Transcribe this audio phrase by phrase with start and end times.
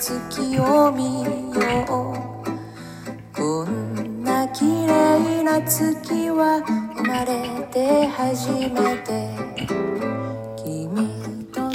[0.00, 0.64] 月を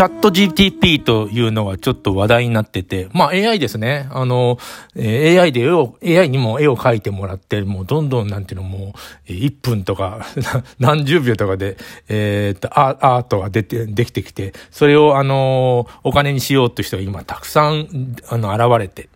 [0.00, 4.08] チャット GTP というのがちょっと話題になってて、まあ AI ですね。
[4.10, 4.56] あの、
[4.96, 8.94] え AI で絵を、AI にも絵を描いてもらって、もうどんどんなんていうのも
[9.28, 10.24] う、1分とか、
[10.80, 11.76] 何十秒とかで、
[12.08, 19.10] えーっと、アアートが出て、できてきて、それをあの、お金にしようという人が今たくさん、あの、現れて、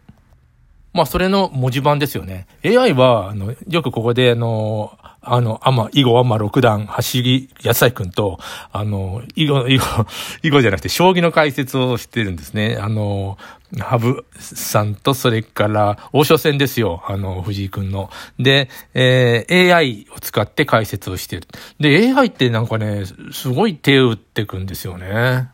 [0.95, 2.47] まあ、それの文字盤ですよね。
[2.65, 8.39] AI は、あの、よくここで、あの、あの、アマ、囲碁アマ六段、走り、野菜くんと、
[8.73, 10.07] あの、囲碁、囲碁、
[10.45, 12.79] 囲碁じゃなくて、将棋の解説をしてるんですね。
[12.81, 13.39] あの、
[13.77, 17.03] 羽生さんと、それから、王将戦ですよ。
[17.09, 18.09] あの、藤井くんの。
[18.39, 21.43] で、えー AI を使って解説をしてる。
[21.81, 25.49] で、AI ってなんかね、すごい手を打ってくんですよね。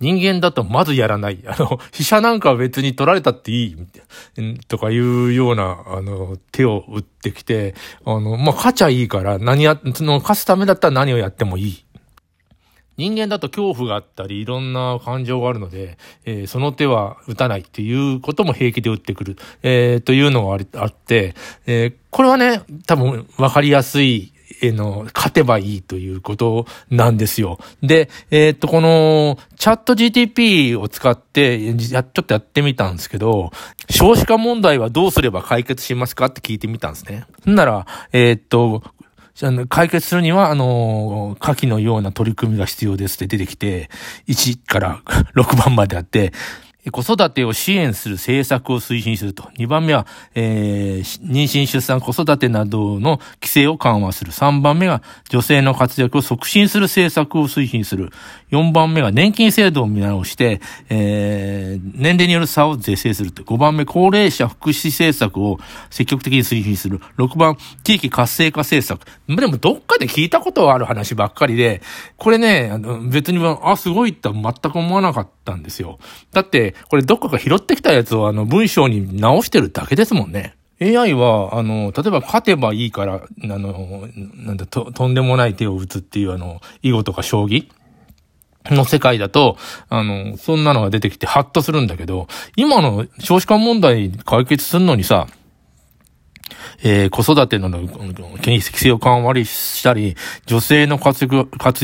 [0.00, 1.42] 人間だとまずやらない。
[1.46, 3.76] あの、飛車なんかは別に取られたっていい、
[4.68, 11.84] とかいうような、あの、手を打ってきて、あの、まあ、勝ちゃいいから、何や、その、勝つためだったら何をやってもいい。
[12.96, 21.34] 人間だと恐怖があったり、いろんな感情があるので、えーその手は打たないっていうことも平気で打ってくる、えーというのがありあって、
[21.66, 24.32] えーこれはね、多分分かりやすい、
[24.66, 27.58] えの、勝てばいいということなんですよ。
[27.82, 33.50] で、えっ、と、この、チャット GTP を使って、や、ちょっとやってみたんですけど、
[33.90, 37.24] 少子化問題はどうすれば解決しますかって聞いてみたんですね。
[37.44, 38.82] なら、えっ、と、
[39.68, 43.90] 解決するには、あの、下記のような取り組みが必要ですって出てきて、
[44.28, 45.02] 1から
[45.34, 46.32] 6番まであって、
[46.90, 49.44] 子育てを支援する政策を推進すると。
[49.58, 54.32] 2番目は、えー妊娠、出産、子育てなどの規制を緩和する。
[54.32, 58.10] 3番目が、女性の活躍を促進する政策を推進する。
[58.50, 63.42] 4番目が、年金制度を見直して、えー年齢による差を是正すると。
[63.42, 65.58] 5番目、高齢者福祉政策を
[65.90, 67.00] 積極的に推進する。
[67.16, 69.00] 6番、地域活性化政策。
[69.28, 71.82] でも、どっかで聞いたことある話ばっかりで、
[72.16, 75.98] これね、あの別に、あ、すごいって全く思わなかったんですよ。
[76.32, 80.56] だって、これどっかが拾ってきたやつをあの文章に直してるだけですもんね。
[80.80, 87.68] AI は、あの、例えば勝てばいいから、あの、なんだ、と、とんでもない手を打つっていうあの、囲碁とか将棋
[88.70, 89.56] の世界だと、
[89.88, 92.26] あの、そんなのが出てきてハッとするんだけど、
[92.56, 95.28] 今の少子化問題解決するのにさ、
[96.82, 100.16] えー子育ての権威規制を緩和したり、
[100.46, 101.26] 女性の活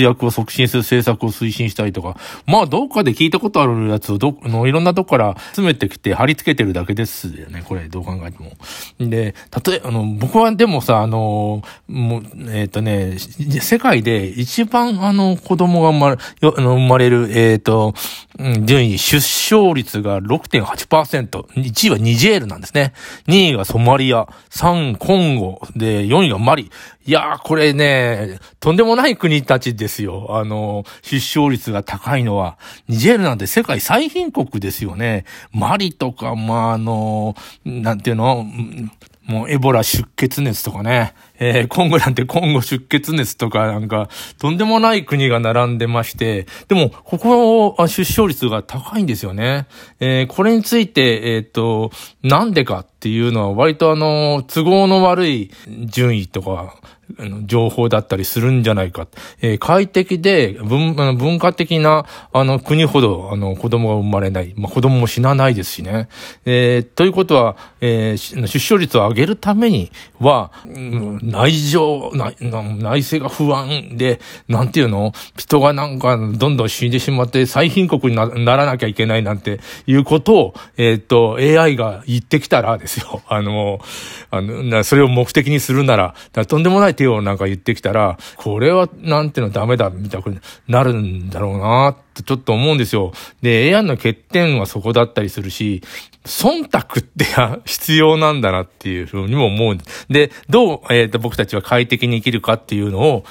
[0.03, 2.17] 躍を促進する政策を推進したりとか、
[2.47, 8.53] まあ、どっかで聞いたことあるやつをど、のいろんなとこから詰めてきて貼り付けてるだけですよね、これ、どう考えても。
[8.99, 9.35] で、
[9.67, 17.95] 例え、あの、僕はでもさ、あの、もう、えっ、とね、世界で一番あの、子供が生まれ、あの生まれる、えっ、と、
[18.41, 22.95] うん順位、出生率が6.8%、1位はニジェールなんですね。
[23.29, 26.71] 2位がソマリア、3位コンゴ、で、4位がマリ。
[27.05, 30.39] いやー、これね、とんでもない国たちですよ。
[30.39, 32.57] あの、出生率が高いのは。
[32.89, 35.27] ニジェールなんて世界最貧国ですよね。
[35.53, 37.37] マリとか、まあ、あの、
[37.67, 38.47] なんていうの、
[39.27, 44.09] もうエボラ出血熱とかね、えー、コンゴなんてコンゴ出血熱とかなんか、
[44.39, 49.67] とんでもない国が並んでまして、でも、ここは出生率が高いんですよね。
[49.99, 51.91] えー、これについて、えっ、と、
[52.23, 55.51] なんでかっていうのは割とあの、都合の悪い
[55.87, 56.77] 順位とか、
[57.47, 59.09] 情報だったりするんじゃないか。
[59.41, 64.55] えー快適で文文化的なあの国ほどあの子供が生まれない。
[64.57, 66.09] まあ、子供も死なないですしね。
[66.45, 70.51] えーということは、えー出生率を上げるためには、
[71.31, 75.13] 内情、内内政が不安で、なんていうの？
[75.37, 83.23] 人がなんかどんどん死んでしまって最貧国にならなきゃいけないなんていうことを、えっ、と、AI が言ってきたらですよ。
[83.29, 83.81] あの、
[84.31, 89.53] あの、それを目的にするなら、らとんでもない手をなんか言ってきたら、これはなんていうの？
[89.53, 90.39] ダメだ、みたいに
[90.69, 91.89] なるんだろうな。
[91.89, 93.13] ってちょっと思うんですよ。
[93.43, 95.83] で、AI の欠点はそこだったりするし、
[96.25, 97.25] 忖度って
[97.65, 99.79] 必要なんだなっていうふうにも思う
[100.11, 100.31] で。
[100.51, 103.25] どう、えっ、と、僕たちは快適に生きるかっていうのを、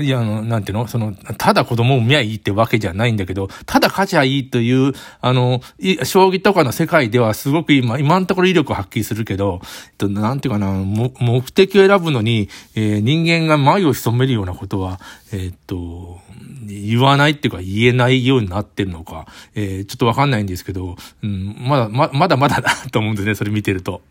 [0.00, 0.86] いや、あの、なんていうの？
[0.86, 15.00] その、ただ子供を産みゃいいってわけじゃないんだけど、ただ勝ちゃいいという、あの、い将棋とかの世界ではすごく今、今のところ威力を発揮するけど、えっと、なんていうかな、目的を選ぶのに、えー人間が眉を潜めるようなことは、
[15.32, 16.20] えーっと、
[16.66, 24.02] 言わないっていうか言えないようになってるのか、えーちょっとわかんないんですけど、うん、まだ、ままだまだだと思うんですね、それ見てると。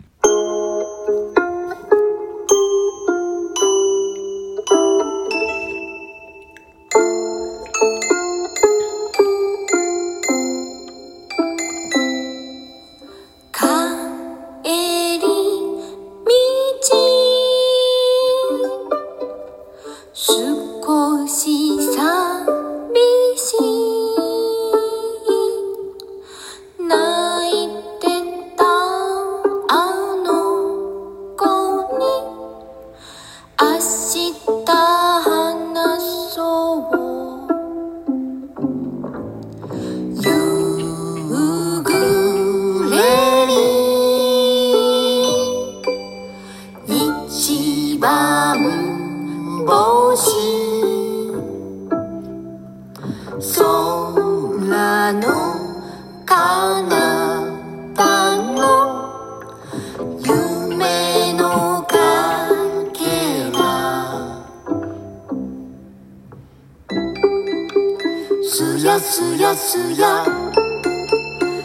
[68.85, 70.23] やすやすや。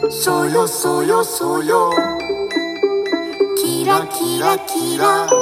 [0.09, 1.91] そよそよそよ。
[3.55, 5.40] キラキラキラ。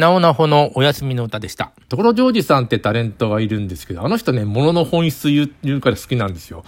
[0.00, 1.72] なおなほのお休みの歌でした。
[1.90, 6.62] ところジョージさんってタレントがいるんですけど、あの人ね、物の本質言う言うから好きなんですよ。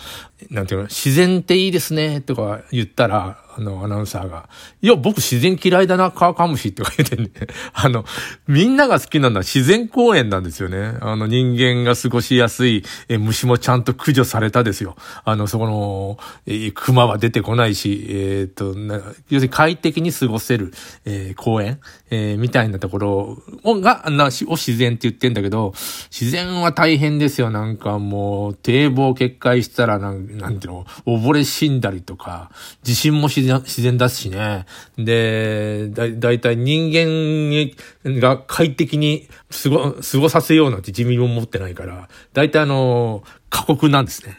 [0.51, 4.49] なんていうの、自然っていいですね、とか言ったら、あの、アナウンサーが、
[4.81, 7.31] いや、僕自然嫌いだな、カワカムシとか言ってね。
[7.75, 8.05] あの、
[8.49, 10.95] みんなが好きなのは自然公園なんですよね。
[11.01, 14.97] あの、人間が過ごしやすい、え虫もちゃんと駆除されたですよ。
[15.25, 20.73] あの、そこの、え熊は出てこないし、えーっと、な要するに快適に過ごせる、
[21.05, 21.79] えー公園、
[22.11, 25.73] えーみたいなところをが、な、しを自然って言ってんだけど、
[26.11, 27.51] 自然は大変ですよ。
[27.51, 32.51] なんかもう、堤防決壊したらなん、なんていうの、溺れ死んだりとか、
[32.83, 34.67] 地震も自然自然だしね。
[34.97, 39.29] で、だ、だいたい人間が快適に
[39.63, 44.39] 過ご、過ごさせようなんて自民も持ってないから、だいたいあの、過酷なんですね。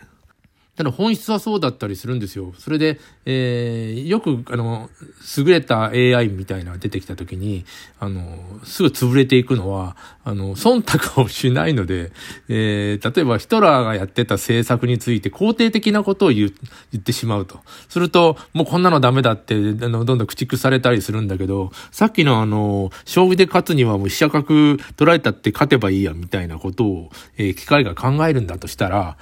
[0.75, 2.51] ただ本質はそうだったりするんですよ。
[2.57, 4.89] それで、えー、よく、あの、
[5.37, 7.63] 優れた AI みたいなのが出てきたときに、
[7.99, 10.81] あの、すぐ潰れていくのは、あの、忖
[11.15, 12.11] 度をしないので、
[12.47, 16.53] えー、例えばヒトラーがやってた政策について肯定的なことを言
[16.91, 17.59] 言ってしまうと。
[17.89, 29.17] すると、もうこんなのダメだって、あの、どんどん駆逐されたりするんだけど、さっきのあの、将棋で勝つにはもう飛車角取られたって勝てばいいや、みたいなことを、えー機械が考えるんだとしたら、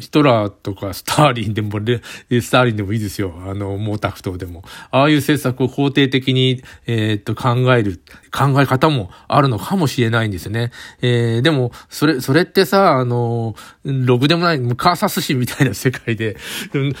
[0.00, 3.34] ヒトラーとかスターリンでも、スターリンでもいいですよ。
[3.46, 4.64] あの、毛沢東でも。
[4.90, 8.00] ああいう政策を肯定的に、えーっと、考える、
[8.32, 10.70] 考え方もあるのかもしれないんですですね。
[11.02, 16.36] えー、でも、それ、それってさ、あの、ろくでもない、ムカーサス氏みたいな世界で、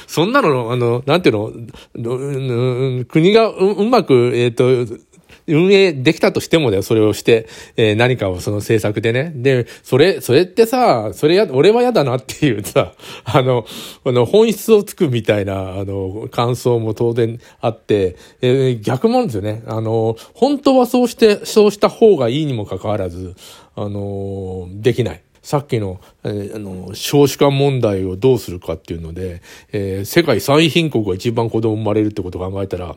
[0.06, 5.06] そんなの、あの、なんていうの、国がううまく、えーっと、
[5.48, 9.32] 運営できたとしてもだよ、それをして、えー何かをその政策でね。
[9.34, 12.92] で、それ、それってさ、それや、俺は嫌だなっていうさ、
[13.24, 13.64] あの、
[14.04, 19.62] あの、本質をつくみたいな、あの、感想も当然あって、えー逆もんですよね。
[19.66, 23.34] あの、本当はそうして、そうした方がいいにもかかわらず、
[23.74, 25.22] あの、できない。
[25.42, 32.96] さっきの、えーあの、少子化問題をどうするかっていうので、えー世界最貧国が一番子供生まれるってことを考えたら、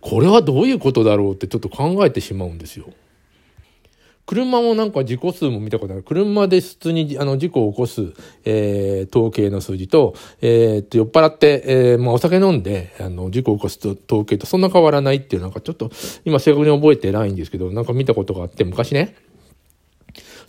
[0.00, 2.86] これはどういうことだろうってちょっと考えてしまうんですよ。
[4.28, 6.02] 車もなんか事故数も見たことある。
[6.02, 8.12] 車で普通にあの事故を起こす、
[8.44, 15.90] えー統計の数字と、えーっと、酔っ払って、えーまあお酒飲んで、あの、事故を起こすと統計とそんな変わらないっていう、なんかちょっと、
[16.26, 19.16] 今正確に覚えてないんですけど、なんか見たことがあって、昔ね。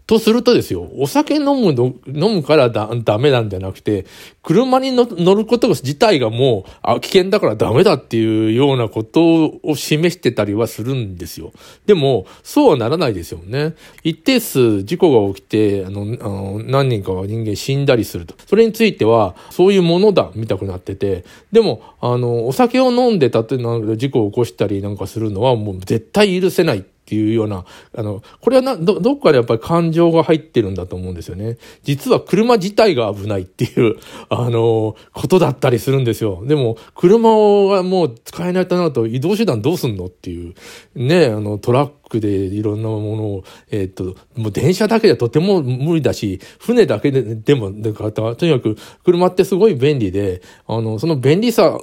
[0.10, 4.08] とするとですよ、お酒飲むの、飲むからだ、ダメなんじゃなくて、
[4.42, 11.54] 車に乗ること自体がもう、あ、危険だからダメだっていうようなことを示してたりはするんですよ。
[11.86, 13.76] でも、そうはならないですよね。
[14.04, 18.34] 一定数事故が起きて、あの、あの何人かが人間死んだりすると。
[18.48, 21.24] それについては、そういうものだ、見たくなってて。
[21.52, 26.84] でも、あの、お酒を飲んでたって、事故を起こしたりなんかするのはもう絶対許せない。
[27.10, 31.58] っていうような、あの、これはな、ど、どっかでやっぱり感情が入ってるんだと思うんですよね。
[31.82, 33.96] 実は車自体が危ないっていう、
[34.30, 36.44] あの、ことだったりするんですよ。
[36.46, 37.30] でも、車
[37.68, 40.54] がもう使えないとなると移動手段どうすんのっていう、
[40.96, 51.78] ね、あの、トラックでいろんなものを、えっ、と、もう電車だけでとても無理だし、船だけででも、とにかく車ってすごい便利で、あの、その便利さ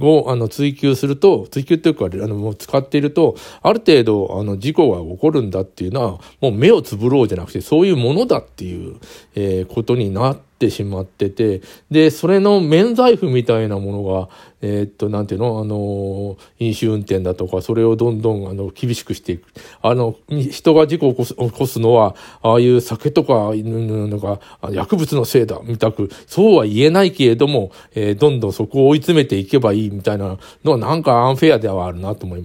[0.00, 8.96] を、あの、追求すると、追求っていうか、あの、もう使っていると、ある程度、あの、事故が起こるんだっていうのは、もう目をつぶろうじゃなくて、そういうものだっていう、
[9.34, 11.60] えー、ことになって、ってしまってて、
[11.90, 14.28] で、それの免罪符みたいなものが、
[14.62, 15.60] えー、っと、なんていうの？
[15.60, 19.44] あの、飲酒運転だとか、それをどんどん、あの、厳しくしていく。
[19.82, 32.44] あの、人が事故を起こす起こすのは、ああいう酒とか、なんか、薬物のせいだ、みたく、そうは言えないけれども、えー、どんどんそこを追い詰めていけばいいみたいなのは、なんかアンフェアではあるなと思いま